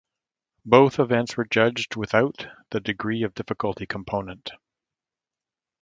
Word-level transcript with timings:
Both 0.65 0.97
events 0.99 1.37
were 1.37 1.45
judged 1.45 1.95
without 1.95 2.47
the 2.71 2.79
degree 2.79 3.21
of 3.21 3.35
difficulty 3.35 3.85
component. 3.85 4.51